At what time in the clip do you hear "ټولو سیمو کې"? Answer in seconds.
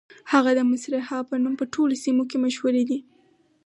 1.73-2.37